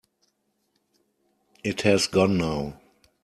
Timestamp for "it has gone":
1.63-2.35